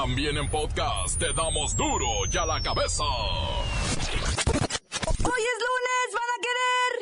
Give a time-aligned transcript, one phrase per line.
[0.00, 3.02] También en podcast te damos duro y a la cabeza.
[3.02, 3.64] Hoy
[5.42, 6.92] es lunes, van a querer.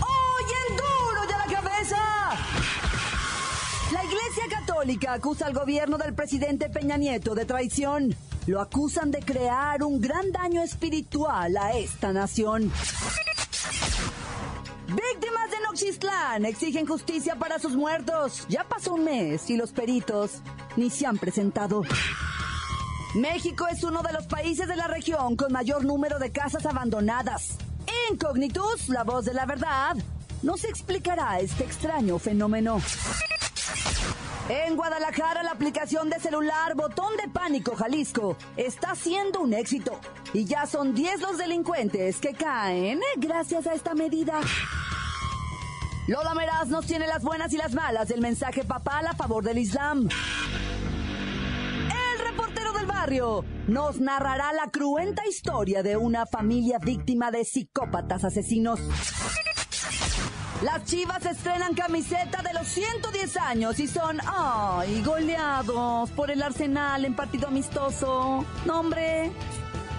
[0.00, 2.02] Hoy el duro y a la cabeza.
[3.92, 8.14] La Iglesia Católica acusa al gobierno del presidente Peña Nieto de traición.
[8.46, 12.72] Lo acusan de crear un gran daño espiritual a esta nación.
[14.86, 18.46] Víctimas de Noxistlán exigen justicia para sus muertos.
[18.48, 20.42] Ya pasó un mes y los peritos
[20.76, 21.82] ni se han presentado.
[23.16, 27.56] México es uno de los países de la región con mayor número de casas abandonadas.
[28.12, 29.96] Incognitus, la voz de la verdad,
[30.42, 32.80] nos explicará este extraño fenómeno.
[34.48, 39.98] En Guadalajara, la aplicación de celular Botón de Pánico Jalisco está siendo un éxito.
[40.32, 44.40] Y ya son 10 los delincuentes que caen gracias a esta medida.
[46.06, 49.58] Lola Meraz nos tiene las buenas y las malas del mensaje papal a favor del
[49.58, 50.08] Islam.
[51.88, 58.22] El reportero del barrio nos narrará la cruenta historia de una familia víctima de psicópatas
[58.22, 58.78] asesinos.
[60.62, 67.04] Las chivas estrenan camiseta de los 110 años y son, ay, goleados por el Arsenal
[67.04, 68.44] en partido amistoso.
[68.64, 69.32] No, hombre.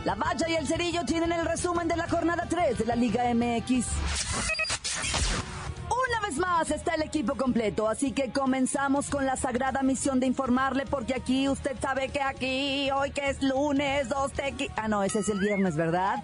[0.03, 3.23] La Valla y el Cerillo tienen el resumen de la jornada 3 de la Liga
[3.33, 3.85] MX.
[5.89, 10.25] Una vez más está el equipo completo, así que comenzamos con la sagrada misión de
[10.25, 14.69] informarle, porque aquí usted sabe que aquí, hoy que es lunes, dos tequi...
[14.75, 16.23] Ah, no, ese es el viernes, ¿verdad?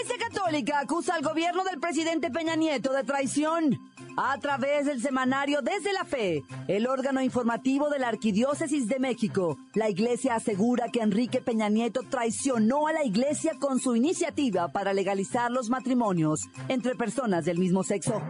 [0.00, 3.78] Iglesia Católica acusa al gobierno del presidente Peña Nieto de traición.
[4.16, 9.58] A través del semanario Desde la Fe, el órgano informativo de la Arquidiócesis de México,
[9.74, 14.94] la Iglesia asegura que Enrique Peña Nieto traicionó a la Iglesia con su iniciativa para
[14.94, 18.22] legalizar los matrimonios entre personas del mismo sexo.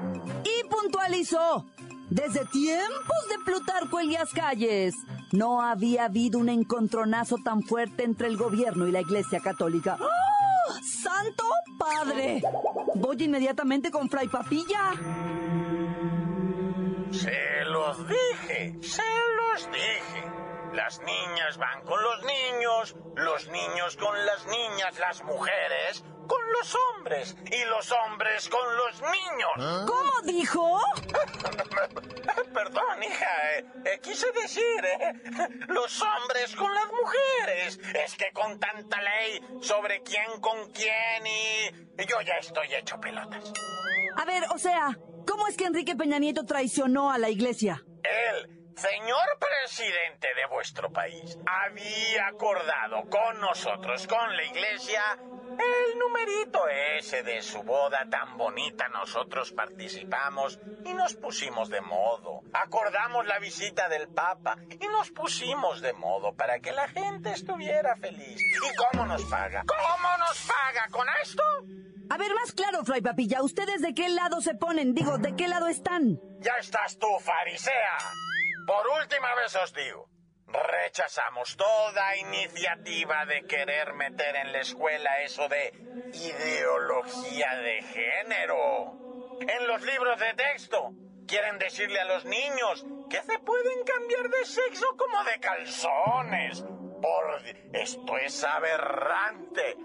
[0.42, 1.66] Y puntualizó,
[2.08, 4.94] desde tiempos de Plutarco Elías Calles,
[5.30, 9.96] no había habido un encontronazo tan fuerte entre el gobierno y la Iglesia Católica.
[10.00, 10.29] ¡Oh!
[10.82, 11.44] ¡Santo
[11.78, 12.42] Padre!
[12.94, 14.92] Voy inmediatamente con Fray Papilla.
[17.10, 19.02] Se los dije, se
[19.36, 20.39] los dije.
[20.72, 26.76] Las niñas van con los niños, los niños con las niñas, las mujeres con los
[26.76, 29.86] hombres y los hombres con los niños.
[29.88, 30.80] ¿Cómo dijo?
[32.54, 35.12] Perdón, hija, eh, eh, quise decir, eh,
[35.66, 37.80] los hombres con las mujeres.
[38.04, 43.52] Es que con tanta ley sobre quién con quién y yo ya estoy hecho pelotas.
[44.16, 47.82] A ver, o sea, ¿cómo es que Enrique Peña Nieto traicionó a la iglesia?
[48.04, 56.68] Él, señor presidente de vuestro país, había acordado con nosotros, con la iglesia, el numerito
[56.68, 58.88] ese de su boda tan bonita.
[58.88, 62.42] Nosotros participamos y nos pusimos de modo.
[62.52, 67.96] Acordamos la visita del Papa y nos pusimos de modo para que la gente estuviera
[67.96, 68.40] feliz.
[68.40, 69.64] ¿Y cómo nos paga?
[69.66, 71.42] ¿Cómo nos paga con esto?
[72.12, 74.94] A ver, más claro, Fray Papilla, ¿ustedes de qué lado se ponen?
[74.94, 76.18] Digo, ¿de qué lado están?
[76.40, 77.98] Ya estás tú, farisea.
[78.70, 80.08] Por última vez os digo,
[80.46, 85.74] rechazamos toda iniciativa de querer meter en la escuela eso de
[86.12, 88.94] ideología de género.
[89.40, 90.92] En los libros de texto
[91.26, 96.64] quieren decirle a los niños que se pueden cambiar de sexo como de calzones.
[97.00, 99.76] Por esto es aberrante,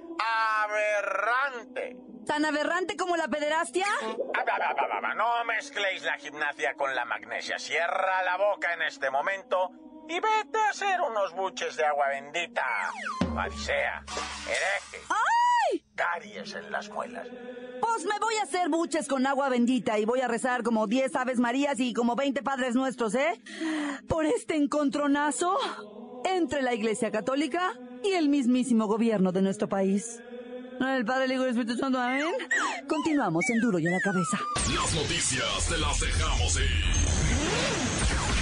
[0.64, 1.96] aberrante.
[2.26, 3.86] ¿Tan aberrante como la pederastia?
[4.02, 5.14] Ah.
[5.16, 7.60] No mezcléis la gimnasia con la magnesia.
[7.60, 9.72] Cierra la boca en este momento
[10.08, 12.66] y vete a hacer unos buches de agua bendita.
[13.34, 14.04] Farisea,
[14.48, 15.45] hereje, ¡Ay!
[15.96, 17.28] Caries en las muelas.
[17.82, 21.16] Pues me voy a hacer buches con agua bendita y voy a rezar como 10
[21.16, 23.42] Aves Marías y como 20 Padres Nuestros, ¿eh?
[24.08, 25.58] Por este encontronazo
[26.26, 30.22] entre la Iglesia Católica y el mismísimo gobierno de nuestro país.
[30.80, 32.26] El Padre, el Hijo y el Espíritu Santo, amén.
[32.88, 34.38] Continuamos en Duro y a la cabeza.
[34.76, 36.86] Las noticias te las dejamos ir.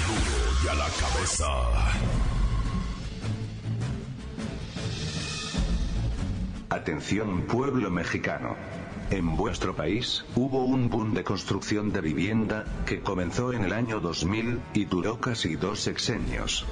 [0.08, 2.33] Duro y a la cabeza.
[6.74, 8.56] Atención pueblo mexicano.
[9.12, 14.00] En vuestro país, hubo un boom de construcción de vivienda, que comenzó en el año
[14.00, 16.66] 2000, y duró casi dos sexenios.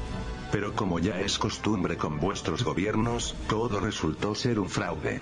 [0.51, 5.21] Pero como ya es costumbre con vuestros gobiernos, todo resultó ser un fraude.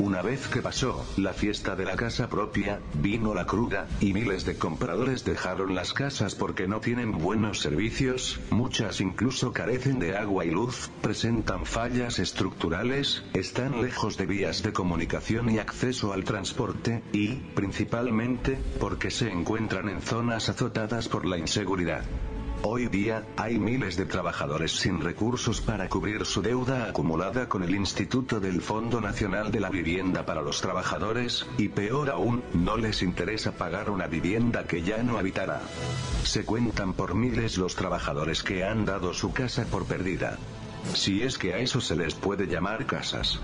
[0.00, 4.44] Una vez que pasó la fiesta de la casa propia, vino la cruda, y miles
[4.44, 10.44] de compradores dejaron las casas porque no tienen buenos servicios, muchas incluso carecen de agua
[10.44, 17.04] y luz, presentan fallas estructurales, están lejos de vías de comunicación y acceso al transporte,
[17.12, 22.02] y, principalmente, porque se encuentran en zonas azotadas por la inseguridad.
[22.66, 27.74] Hoy día, hay miles de trabajadores sin recursos para cubrir su deuda acumulada con el
[27.74, 33.02] Instituto del Fondo Nacional de la Vivienda para los Trabajadores, y peor aún, no les
[33.02, 35.60] interesa pagar una vivienda que ya no habitará.
[36.22, 40.38] Se cuentan por miles los trabajadores que han dado su casa por perdida.
[40.94, 43.40] Si es que a eso se les puede llamar casas.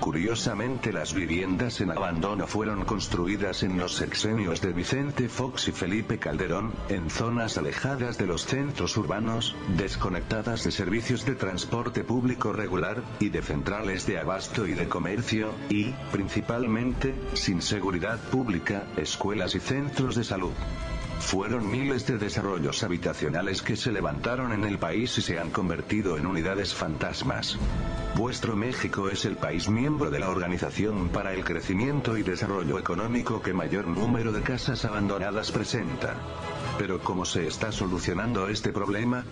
[0.00, 6.18] Curiosamente las viviendas en abandono fueron construidas en los sexenios de Vicente Fox y Felipe
[6.18, 13.02] Calderón, en zonas alejadas de los centros urbanos, desconectadas de servicios de transporte público regular,
[13.18, 19.60] y de centrales de abasto y de comercio, y, principalmente, sin seguridad pública, escuelas y
[19.60, 20.52] centros de salud.
[21.20, 26.16] Fueron miles de desarrollos habitacionales que se levantaron en el país y se han convertido
[26.18, 27.58] en unidades fantasmas.
[28.14, 33.42] Vuestro México es el país miembro de la Organización para el Crecimiento y Desarrollo Económico
[33.42, 36.14] que mayor número de casas abandonadas presenta.
[36.78, 39.24] Pero ¿cómo se está solucionando este problema?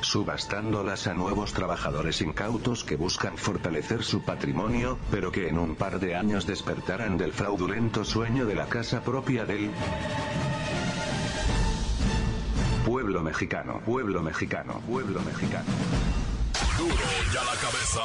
[0.00, 5.98] Subastándolas a nuevos trabajadores incautos que buscan fortalecer su patrimonio, pero que en un par
[5.98, 9.70] de años despertarán del fraudulento sueño de la casa propia del
[12.88, 15.66] pueblo mexicano, pueblo mexicano, pueblo mexicano.
[16.78, 16.94] Duro
[17.34, 18.00] ya la cabeza.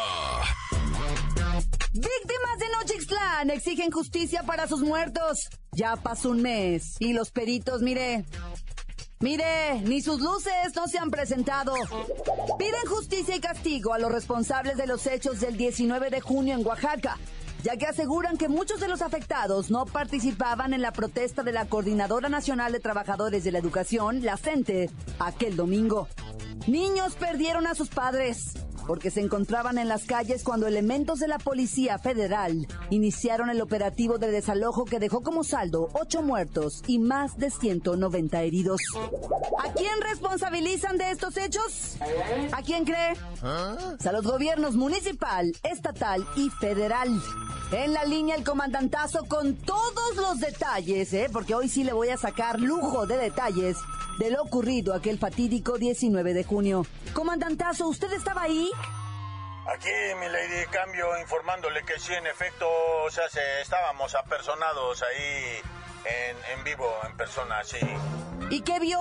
[1.94, 5.48] Víctimas de Nochixtlán exigen justicia para sus muertos.
[5.72, 8.26] Ya pasó un mes y los peritos, mire,
[9.22, 11.74] Mire, ni sus luces no se han presentado.
[12.60, 16.66] Piden justicia y castigo a los responsables de los hechos del 19 de junio en
[16.66, 17.18] Oaxaca,
[17.64, 21.66] ya que aseguran que muchos de los afectados no participaban en la protesta de la
[21.66, 24.90] Coordinadora Nacional de Trabajadores de la Educación, la CENTE,
[25.20, 26.08] aquel domingo.
[26.68, 28.54] Niños perdieron a sus padres
[28.88, 34.18] porque se encontraban en las calles cuando elementos de la Policía Federal iniciaron el operativo
[34.18, 38.82] de desalojo que dejó como saldo ocho muertos y más de 190 heridos.
[39.64, 41.98] ¿A quién responsabilizan de estos hechos?
[42.52, 43.14] ¿A quién cree?
[43.42, 47.10] A los gobiernos municipal, estatal y federal.
[47.72, 51.28] En la línea el comandantazo con todos los detalles, ¿eh?
[51.32, 53.78] porque hoy sí le voy a sacar lujo de detalles
[54.18, 56.86] de lo ocurrido aquel fatídico 19 de junio.
[57.14, 58.70] Comandantazo, ¿usted estaba ahí?
[59.68, 59.90] Aquí,
[60.20, 62.68] mi lady, cambio informándole que sí, en efecto,
[63.06, 65.62] o sea, se, estábamos apersonados ahí
[66.06, 67.80] en, en vivo, en persona, sí.
[68.50, 69.00] ¿Y qué vio?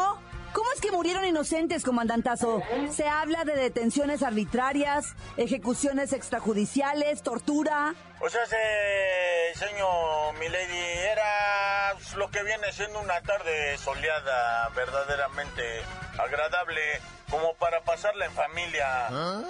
[0.53, 2.63] ¿Cómo es que murieron inocentes, comandantazo?
[2.91, 7.95] Se habla de detenciones arbitrarias, ejecuciones extrajudiciales, tortura.
[8.21, 15.83] O sea, se, señor Milady, era lo que viene siendo una tarde soleada, verdaderamente
[16.19, 17.01] agradable,
[17.31, 19.09] como para pasarla en familia.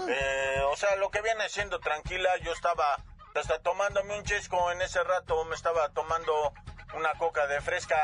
[0.08, 2.98] Eh, o sea, lo que viene siendo tranquila, yo estaba
[3.34, 6.52] hasta tomándome un chesco en ese rato, me estaba tomando
[6.94, 7.96] una coca de fresca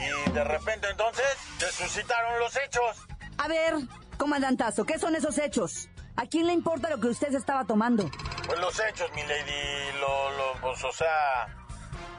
[0.00, 1.26] y de repente entonces
[1.58, 3.06] se suscitaron los hechos.
[3.38, 3.74] A ver,
[4.16, 5.88] comandantazo, ¿qué son esos hechos?
[6.16, 8.10] ¿A quién le importa lo que usted se estaba tomando?
[8.46, 11.46] Pues los hechos, mi lady, lo, lo, pues, o sea,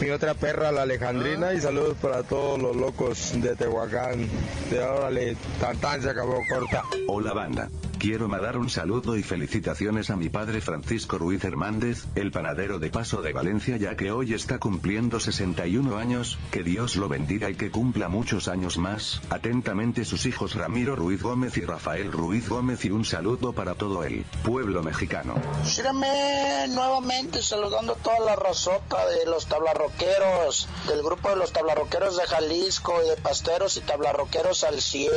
[0.01, 4.29] mi otra perra, la Alejandrina, y saludos para todos los locos de Tehuacán.
[4.71, 6.83] De órale, tan tan se acabó corta.
[7.07, 7.69] Hola banda.
[8.07, 12.89] Quiero mandar un saludo y felicitaciones a mi padre Francisco Ruiz Hernández, el panadero de
[12.89, 17.57] Paso de Valencia ya que hoy está cumpliendo 61 años, que Dios lo bendiga y
[17.57, 19.21] que cumpla muchos años más.
[19.29, 24.05] Atentamente sus hijos Ramiro Ruiz Gómez y Rafael Ruiz Gómez y un saludo para todo
[24.05, 25.35] el pueblo mexicano.
[25.65, 32.17] Síganme nuevamente saludando a toda la razota de los tablarroqueros, del grupo de los tablarroqueros
[32.17, 35.11] de Jalisco y de pasteros y tablarroqueros al 100,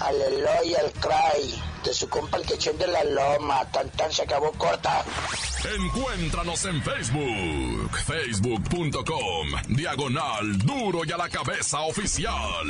[0.00, 4.52] al Eloy, al Cry, de su el quechón de la loma, tan tan se acabó
[4.52, 5.04] corta.
[5.76, 12.66] Encuéntranos en Facebook, facebook.com, diagonal duro y a la cabeza oficial.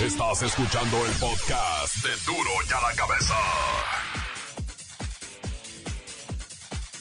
[0.00, 4.01] Estás escuchando el podcast de Duro y a la cabeza.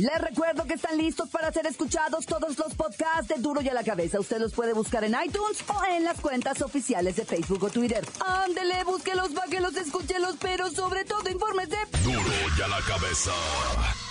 [0.01, 3.73] Les recuerdo que están listos para ser escuchados todos los podcasts de Duro y a
[3.75, 4.19] la Cabeza.
[4.19, 8.03] Usted los puede buscar en iTunes o en las cuentas oficiales de Facebook o Twitter.
[8.25, 11.77] Ándele, búsquelos, báquelos, escúchelos, pero sobre todo infórmese.
[12.03, 12.19] Duro
[12.57, 13.31] y a la cabeza.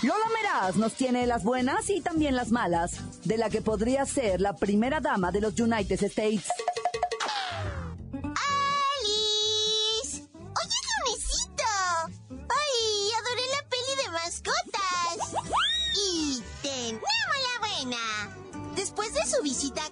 [0.01, 4.39] Lola Meraz nos tiene las buenas y también las malas de la que podría ser
[4.39, 6.45] la primera dama de los United States.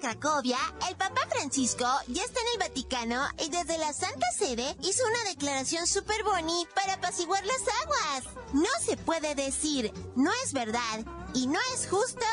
[0.10, 0.58] Cracovia,
[0.90, 5.30] el Papa Francisco ya está en el Vaticano y desde la Santa Sede hizo una
[5.30, 8.36] declaración super boni para apaciguar las aguas.
[8.54, 12.26] No se puede decir, no es verdad y no es justo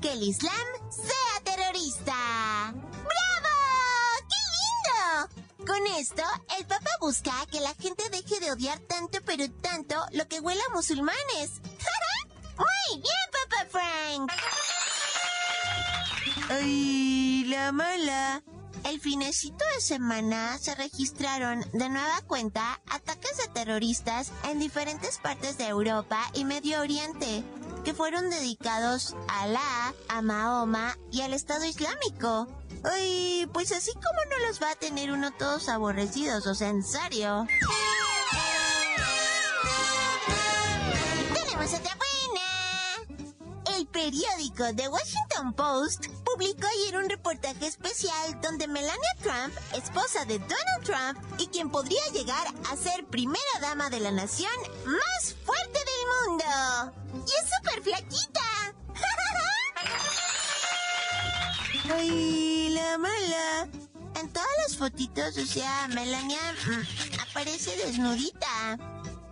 [0.00, 0.54] que el Islam
[0.88, 2.72] sea terrorista.
[2.72, 3.56] ¡Bravo!
[4.30, 5.66] ¡Qué lindo!
[5.70, 6.22] Con esto,
[6.58, 10.62] el Papa busca que la gente deje de odiar tanto pero tanto lo que huele
[10.70, 11.60] a musulmanes.
[12.56, 14.32] ¡Muy bien, Papa Frank!
[16.50, 18.42] ¡Ay, la mala!
[18.84, 25.58] El finecito de semana se registraron de nueva cuenta ataques de terroristas en diferentes partes
[25.58, 27.44] de Europa y Medio Oriente,
[27.84, 32.48] que fueron dedicados a Alá, a Mahoma y al Estado Islámico.
[32.82, 36.82] Ay, pues así como no los va a tener uno todos aborrecidos, o sea, en
[36.82, 37.46] serio.
[43.78, 50.40] El periódico The Washington Post publicó ayer un reportaje especial donde Melania Trump, esposa de
[50.40, 54.50] Donald Trump y quien podría llegar a ser primera dama de la nación
[54.84, 57.24] más fuerte del mundo.
[57.24, 58.40] Y es súper flaquita.
[61.94, 63.68] Ay, la mala.
[64.20, 68.78] En todas las fotitos, o sea, Melania mm, aparece desnudita.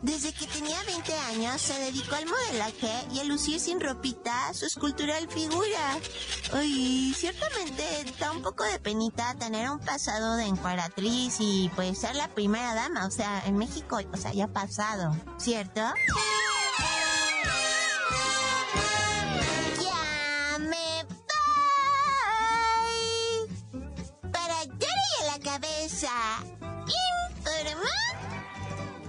[0.02, 4.66] Desde que tenía 20 años se dedicó al modelaje y a lucir sin ropita su
[4.66, 5.98] escultural figura.
[6.52, 7.82] Ay, ciertamente
[8.20, 12.74] da un poco de penita tener un pasado de encuadratriz y pues ser la primera
[12.74, 15.80] dama, o sea, en México, o sea, ya pasado, ¿cierto?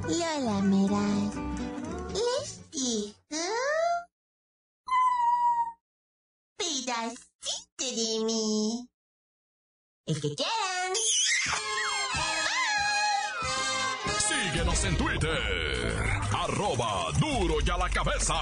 [0.07, 1.35] Lola Meraz.
[2.13, 3.13] Les digo.
[6.57, 8.89] Pedacito de mí.
[10.05, 10.93] El que quieran.
[14.17, 16.09] Síguenos en Twitter.
[16.33, 18.35] Arroba duro y a la cabeza.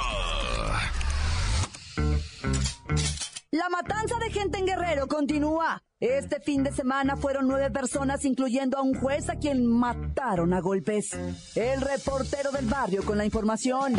[3.49, 5.84] La matanza de gente en Guerrero continúa.
[6.01, 10.59] Este fin de semana fueron nueve personas, incluyendo a un juez a quien mataron a
[10.59, 11.17] golpes.
[11.55, 13.93] El reportero del barrio con la información.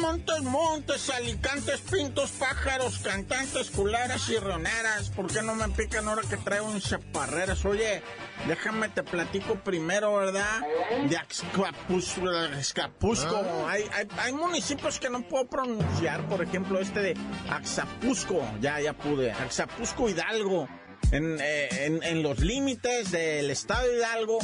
[0.00, 5.10] Montes, montes, alicantes, pintos, pájaros, cantantes, culeras y rioneras.
[5.10, 7.64] ¿Por qué no me pican ahora que traigo un chaparreras?
[7.66, 8.02] Oye,
[8.48, 10.62] déjame te platico primero, ¿verdad?
[11.06, 12.30] De Axcapusco.
[12.30, 13.68] Axcapusco.
[13.68, 16.26] Hay, hay, hay municipios que no puedo pronunciar.
[16.28, 17.16] Por ejemplo, este de
[17.50, 18.42] Axapusco.
[18.62, 19.32] Ya, ya pude.
[19.32, 20.66] Axapusco Hidalgo.
[21.12, 24.38] En, eh, en, en los límites del estado de Hidalgo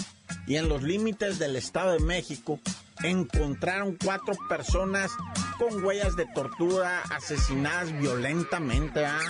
[0.47, 2.61] y en los límites del estado de México
[3.03, 5.13] encontraron cuatro personas
[5.59, 9.21] con huellas de tortura, asesinadas violentamente, ¿ah?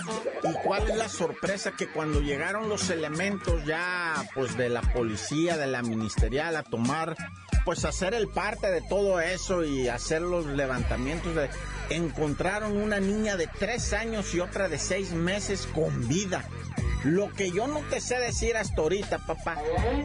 [0.43, 1.71] ¿Y cuál es la sorpresa?
[1.71, 7.15] Que cuando llegaron los elementos ya, pues de la policía, de la ministerial, a tomar,
[7.65, 11.33] pues hacer el parte de todo eso y hacer los levantamientos.
[11.89, 16.45] Encontraron una niña de tres años y otra de seis meses con vida.
[17.03, 19.55] Lo que yo no te sé decir hasta ahorita, papá,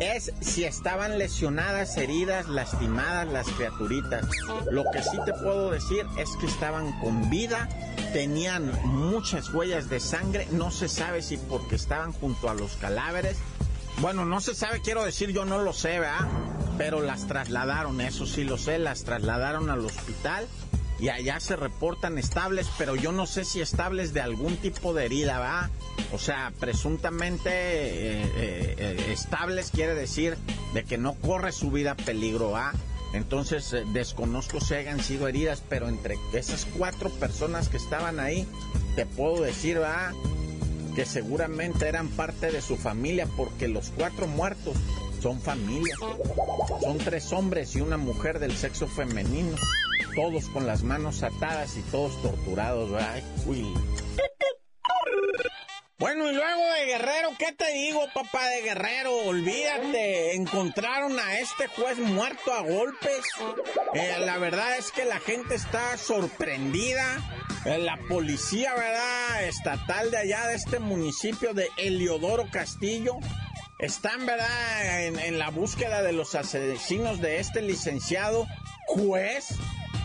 [0.00, 4.26] es si estaban lesionadas, heridas, lastimadas las criaturitas.
[4.70, 7.68] Lo que sí te puedo decir es que estaban con vida,
[8.12, 13.38] tenían muchas huellas de sangre, no se sabe si porque estaban junto a los cadáveres.
[13.98, 16.28] Bueno, no se sabe, quiero decir, yo no lo sé, ¿verdad?
[16.76, 20.46] Pero las trasladaron, eso sí lo sé, las trasladaron al hospital
[20.98, 25.06] y allá se reportan estables, pero yo no sé si estables de algún tipo de
[25.06, 25.70] herida, ¿va?
[26.12, 30.36] O sea, presuntamente eh, eh, eh, estables quiere decir
[30.74, 32.72] de que no corre su vida peligro, ¿va?
[33.14, 38.46] Entonces desconozco si hayan sido heridas, pero entre esas cuatro personas que estaban ahí,
[38.94, 40.12] te puedo decir, ¿va?
[40.94, 44.76] Que seguramente eran parte de su familia, porque los cuatro muertos
[45.20, 45.96] son familia.
[46.80, 49.56] Son tres hombres y una mujer del sexo femenino
[50.14, 53.22] todos con las manos atadas y todos torturados, Ay,
[55.98, 59.14] Bueno, y luego de Guerrero, ¿qué te digo, papá de Guerrero?
[59.26, 63.24] Olvídate, encontraron a este juez muerto a golpes.
[63.94, 67.20] Eh, la verdad es que la gente está sorprendida.
[67.64, 69.44] Eh, la policía, ¿verdad?
[69.44, 73.18] Estatal de allá, de este municipio de Eliodoro Castillo,
[73.78, 75.06] están, ¿verdad?
[75.06, 78.46] En la búsqueda de los asesinos de este licenciado
[78.86, 79.56] juez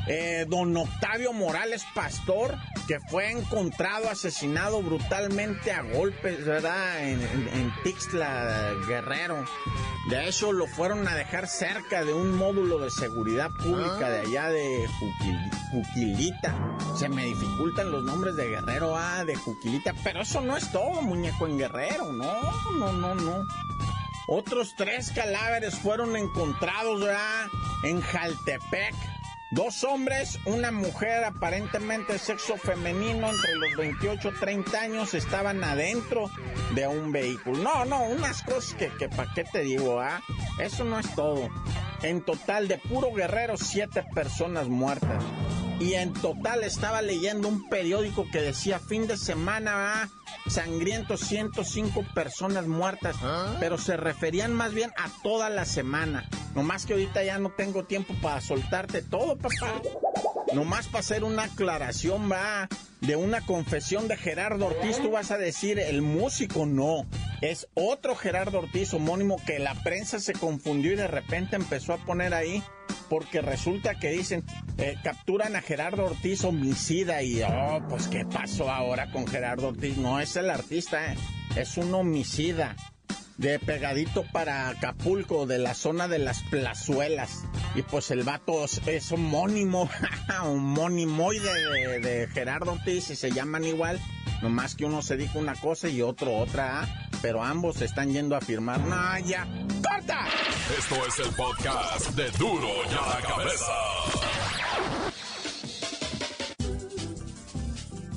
[0.08, 2.56] eh, don Octavio Morales Pastor,
[2.88, 7.04] que fue encontrado asesinado brutalmente a golpes, ¿verdad?
[7.04, 9.46] En, en, Tixla, Guerrero.
[10.10, 14.50] De hecho, lo fueron a dejar cerca de un módulo de seguridad pública de allá
[14.50, 14.88] de
[15.72, 16.78] Juquilita.
[16.98, 21.02] Se me dificultan los nombres de Guerrero, ah, de Juquilita, pero eso no es todo,
[21.02, 22.34] muñeco en Guerrero, no,
[22.80, 23.46] no, no, no.
[24.30, 27.48] Otros tres cadáveres fueron encontrados, ¿verdad?
[27.84, 28.96] En Jaltepec
[29.52, 36.30] Dos hombres, una mujer aparentemente sexo femenino entre los 28 y 30 años estaban adentro
[36.76, 37.64] de un vehículo.
[37.64, 40.02] No, no, unas cosas que, que ¿para qué te digo?
[40.02, 40.22] Ah?
[40.60, 41.50] Eso no es todo.
[42.02, 45.24] En total, de puro guerrero, siete personas muertas.
[45.80, 50.10] Y en total estaba leyendo un periódico que decía fin de semana, ah,
[50.48, 53.16] sangriento, 105 personas muertas.
[53.22, 53.58] ¿Ah?
[53.60, 56.30] Pero se referían más bien a toda la semana.
[56.56, 59.82] Nomás que ahorita ya no tengo tiempo para soltarte todo, papá.
[60.54, 62.70] Nomás para hacer una aclaración, va,
[63.02, 67.06] de una confesión de Gerardo Ortiz, tú vas a decir el músico, no.
[67.42, 71.98] Es otro Gerardo Ortiz homónimo que la prensa se confundió y de repente empezó a
[71.98, 72.64] poner ahí
[73.10, 74.44] porque resulta que dicen,
[74.78, 79.98] eh, capturan a Gerardo Ortiz homicida y, oh, pues qué pasó ahora con Gerardo Ortiz.
[79.98, 81.18] No es el artista, eh,
[81.56, 82.76] es un homicida
[83.38, 87.44] de pegadito para Acapulco, de la zona de las plazuelas.
[87.76, 89.90] Y pues el vato es homónimo,
[90.44, 94.00] homónimoide de, de Gerardo Ortiz y se llaman igual.
[94.42, 97.08] Nomás que uno se dijo una cosa y otro otra, ¿ah?
[97.22, 98.80] pero ambos están yendo a firmar.
[98.82, 99.48] ¡No, ya!
[99.84, 100.26] ¡Corta!
[100.76, 103.72] Esto es el podcast de Duro ya la cabeza.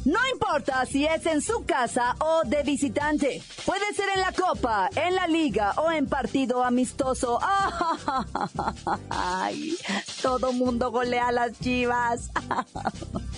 [0.05, 3.41] No importa si es en su casa o de visitante.
[3.65, 7.39] Puede ser en la copa, en la liga o en partido amistoso.
[9.11, 9.77] ¡Ay!
[10.21, 12.31] Todo mundo golea a las chivas.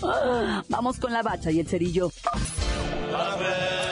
[0.71, 2.11] Vamos con la bacha y el cerillo.
[3.11, 3.92] ¡La bacha!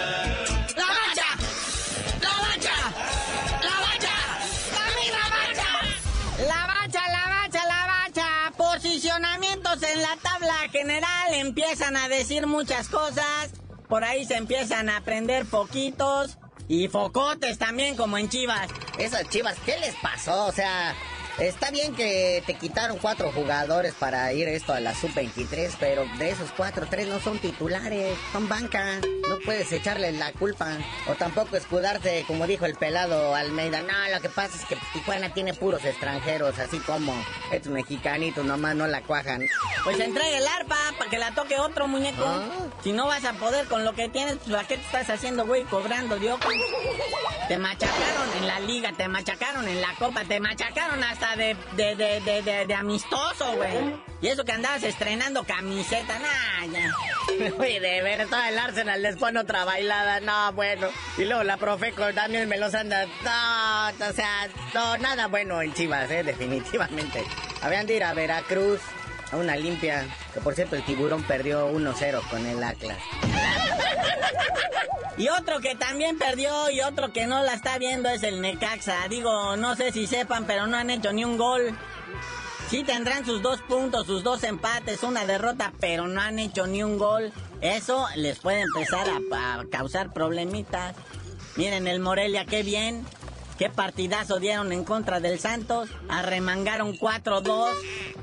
[9.71, 13.51] En la tabla general empiezan a decir muchas cosas.
[13.89, 16.39] Por ahí se empiezan a aprender poquitos.
[16.67, 18.69] Y focotes también, como en Chivas.
[18.99, 20.47] Esas Chivas, ¿qué les pasó?
[20.47, 20.97] O sea,
[21.41, 26.33] Está bien que te quitaron cuatro jugadores para ir esto a la sub-23, pero de
[26.33, 29.01] esos cuatro, tres no son titulares, son banca.
[29.27, 30.77] No puedes echarle la culpa.
[31.09, 33.81] O tampoco escudarte, como dijo el pelado Almeida.
[33.81, 37.15] No, lo que pasa es que Tijuana tiene puros extranjeros, así como
[37.51, 39.47] estos mexicanitos nomás no la cuajan.
[39.83, 42.23] Pues entregue el arpa para que la toque otro muñeco.
[42.23, 42.51] Ah.
[42.83, 45.47] Si no vas a poder con lo que tienes, pues ¿a qué te estás haciendo,
[45.47, 45.65] güey?
[45.65, 46.39] Cobrando, Dios.
[47.49, 51.95] Te machacaron en la liga, te machacaron en la copa, te machacaron hasta de, de,
[51.97, 53.95] de, de, de amistoso, güey.
[54.21, 57.51] Y eso que andabas estrenando camiseta, nah.
[57.59, 60.89] Oye, de ver, todo el Arsenal les pone otra bailada, no, bueno.
[61.17, 65.73] Y luego la Profeco también me los anda, no, o sea, no, nada bueno en
[65.73, 67.23] Chivas, eh, definitivamente.
[67.63, 68.81] Habían de ir a Veracruz,
[69.33, 70.07] a una limpia.
[70.35, 72.99] Que por cierto, el tiburón perdió 1-0 con el Atlas.
[75.17, 79.07] Y otro que también perdió y otro que no la está viendo es el Necaxa.
[79.09, 81.77] Digo, no sé si sepan, pero no han hecho ni un gol.
[82.71, 86.83] Sí tendrán sus dos puntos, sus dos empates, una derrota, pero no han hecho ni
[86.83, 87.33] un gol.
[87.61, 90.95] Eso les puede empezar a, a causar problemitas.
[91.57, 93.05] Miren el Morelia, qué bien.
[93.61, 95.91] Qué partidazo dieron en contra del Santos.
[96.09, 97.69] Arremangaron 4-2.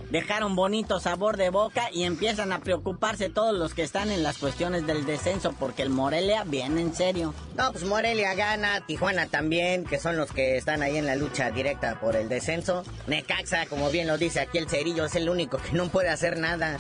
[0.10, 4.40] Dejaron bonito sabor de boca y empiezan a preocuparse todos los que están en las
[4.40, 7.36] cuestiones del descenso porque el Morelia viene en serio.
[7.56, 11.52] No, pues Morelia gana, Tijuana también, que son los que están ahí en la lucha
[11.52, 12.84] directa por el descenso.
[13.06, 16.40] Necaxa, como bien lo dice aquí el Cerillo, es el único que no puede hacer
[16.40, 16.80] nada.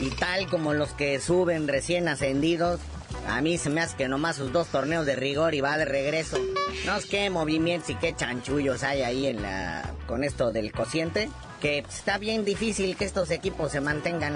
[0.00, 2.80] Y tal como los que suben recién ascendidos,
[3.26, 5.84] a mí se me hace que nomás sus dos torneos de rigor y va de
[5.84, 6.38] regreso.
[6.86, 11.30] No sé qué movimientos y qué chanchullos hay ahí en la con esto del cociente.
[11.64, 14.34] Que está bien difícil que estos equipos se mantengan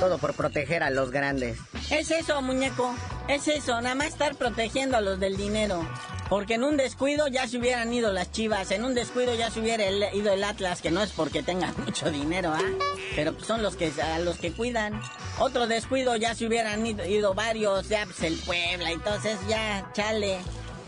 [0.00, 1.58] todo por proteger a los grandes.
[1.90, 2.94] Es eso, muñeco.
[3.28, 5.86] Es eso, nada más estar protegiendo a los del dinero.
[6.30, 9.60] Porque en un descuido ya se hubieran ido las chivas, en un descuido ya se
[9.60, 12.62] hubiera el- ido el Atlas, que no es porque tengan mucho dinero, ¿ah?
[13.14, 15.02] Pero pues son los que a los que cuidan.
[15.38, 20.38] Otro descuido ya se hubieran ido, ido varios, ya pues el Puebla, entonces ya, chale.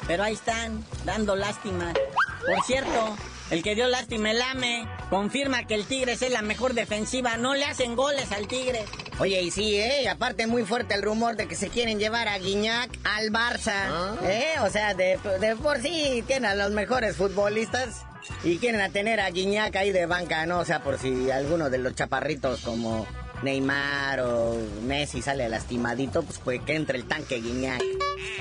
[0.06, 1.92] Pero ahí están, dando lástima.
[2.46, 3.14] Por cierto,
[3.52, 7.36] el que dio lástima el AME confirma que el Tigres es la mejor defensiva.
[7.36, 8.88] No le hacen goles al Tigres.
[9.18, 10.02] Oye, y sí, ¿eh?
[10.02, 14.16] Y aparte muy fuerte el rumor de que se quieren llevar a Guiñac al Barça.
[14.24, 14.54] ¿Eh?
[14.62, 18.06] O sea, de, de por sí tienen a los mejores futbolistas
[18.42, 20.60] y quieren a tener a Guiñac ahí de banca, ¿no?
[20.60, 23.06] O sea, por si alguno de los chaparritos como
[23.42, 27.82] Neymar o Messi sale lastimadito, pues, pues que entre el tanque Guiñac.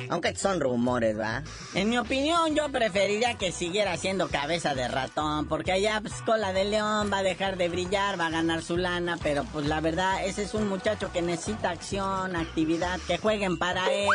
[0.10, 1.42] Aunque son rumores, ¿va?
[1.74, 6.54] En mi opinión, yo preferiría que siguiera siendo cabeza de ratón, porque allá, pues, cola
[6.54, 9.80] de león va a dejar de brillar, va a ganar su lana, pero pues la
[9.80, 14.10] verdad, ese es un muchacho que necesita acción, actividad, que jueguen para él,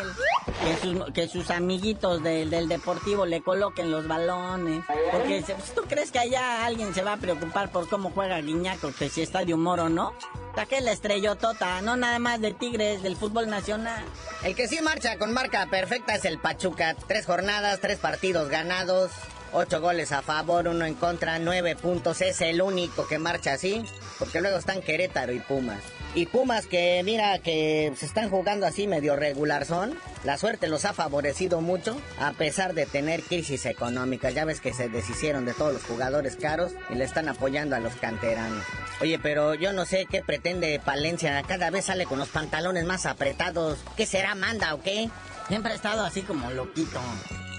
[0.63, 4.85] que sus, que sus amiguitos del- del deportivo le coloquen los balones.
[5.13, 8.93] Porque, pues, ¿tú crees que allá alguien se va a preocupar por cómo juega Guiñaco,
[8.99, 10.13] que si está de humor o no?
[10.57, 14.03] Saqué la estrellotota, no nada más de Tigres, del fútbol nacional.
[14.43, 16.97] El que sí marcha con marca perfecta es el Pachuca.
[17.07, 19.13] Tres jornadas, tres partidos ganados,
[19.53, 22.23] ocho goles a favor, uno en contra, nueve puntos.
[22.23, 23.85] Es el único que marcha así,
[24.19, 25.83] porque luego están Querétaro y Pumas.
[26.17, 29.95] Y Pumas que mira que se están jugando así medio regular son.
[30.25, 34.33] La suerte los ha favorecido mucho a pesar de tener crisis económicas.
[34.33, 37.81] Ya ves que se deshicieron de todos los jugadores caros y le están apoyando a
[37.81, 38.65] los canteranos.
[39.03, 41.43] Oye, pero yo no sé qué pretende Palencia.
[41.43, 43.79] Cada vez sale con los pantalones más apretados.
[43.95, 45.11] ¿Qué será, manda o qué?
[45.49, 46.99] Siempre ha estado así como loquito.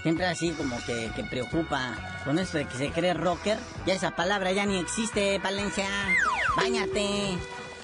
[0.01, 1.95] Siempre así como que, que preocupa.
[2.25, 3.59] Con eso de que se cree rocker.
[3.85, 5.85] Ya esa palabra ya ni existe, Palencia.
[6.55, 7.37] Báñate.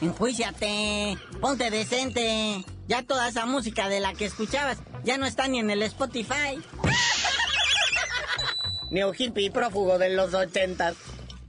[0.04, 1.18] Enjuíciate.
[1.40, 2.66] Ponte decente.
[2.88, 6.62] Ya toda esa música de la que escuchabas ya no está ni en el Spotify.
[8.92, 10.96] Neo hippie prófugo de los ochentas.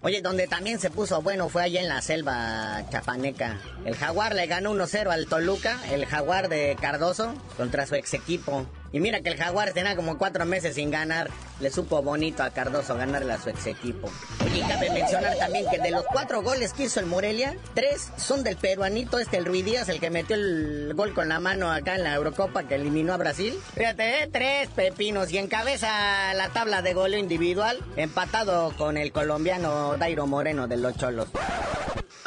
[0.03, 3.59] Oye, donde también se puso bueno fue allá en la selva chapaneca.
[3.85, 8.67] El Jaguar le ganó 1-0 al Toluca, el Jaguar de Cardoso, contra su ex equipo.
[8.92, 11.31] Y mira que el Jaguar tenía como cuatro meses sin ganar.
[11.61, 14.11] Le supo bonito a Cardoso ganarle a su ex equipo.
[14.44, 18.44] Oye, cabe mencionar también que de los cuatro goles que hizo el Morelia, tres son
[18.44, 21.97] del peruanito este, el Ruiz Díaz, el que metió el gol con la mano acá
[21.97, 23.59] en la Eurocopa que eliminó a Brasil.
[23.75, 24.29] Fíjate, ¿eh?
[24.31, 30.68] tres pepinos y encabeza la tabla de goleo individual, empatado con el colombiano Dairo Moreno
[30.68, 31.29] de los Cholos.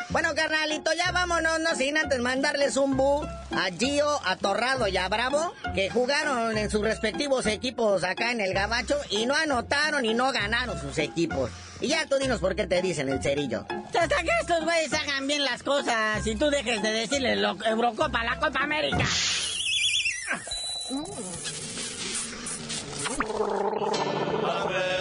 [0.10, 4.96] Bueno, carnalito, ya vámonos, no sin antes mandarles un bu a Gio, a Torrado y
[4.96, 10.06] a Bravo, que jugaron en sus respectivos equipos acá en el Gabacho y no anotaron
[10.06, 11.52] y no ganaron sus equipos.
[11.82, 13.65] Y ya tú dinos por qué te dicen el cerillo.
[13.88, 18.24] Hasta que estos güeyes hagan bien las cosas y tú dejes de decirle lo- Eurocopa,
[18.24, 19.06] la Copa América.
[24.41, 24.97] ¡La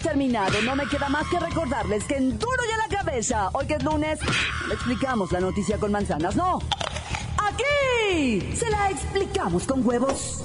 [0.00, 0.60] terminado.
[0.62, 3.74] No me queda más que recordarles que en duro y a la cabeza, hoy que
[3.74, 4.18] es lunes,
[4.68, 6.36] le explicamos la noticia con manzanas.
[6.36, 6.58] No.
[7.38, 10.44] Aquí se la explicamos con huevos.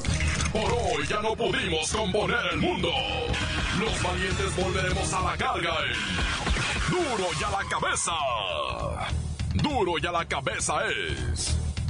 [0.52, 2.90] Por hoy ya no pudimos componer el mundo.
[3.80, 8.12] Los valientes volveremos a la carga en Duro y a la cabeza.
[9.56, 11.58] Duro y a la cabeza es